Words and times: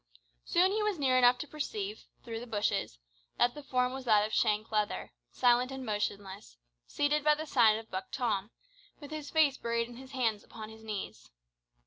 Soon 0.45 0.71
he 0.71 0.81
was 0.81 0.97
near 0.97 1.15
enough 1.15 1.37
to 1.37 1.47
perceive, 1.47 2.05
through 2.23 2.39
the 2.39 2.47
bushes, 2.47 2.97
that 3.37 3.53
the 3.53 3.61
form 3.61 3.93
was 3.93 4.05
that 4.05 4.25
of 4.25 4.33
Shank 4.33 4.71
Leather, 4.71 5.11
silent 5.29 5.71
and 5.71 5.85
motionless, 5.85 6.57
seated 6.87 7.23
by 7.23 7.35
the 7.35 7.45
side 7.45 7.77
of 7.77 7.91
Buck 7.91 8.09
Tom, 8.11 8.49
with 8.99 9.11
his 9.11 9.29
face 9.29 9.57
buried 9.59 9.87
in 9.87 9.97
his 9.97 10.13
hands 10.13 10.43
upon 10.43 10.69
his 10.69 10.83
knees. 10.83 11.29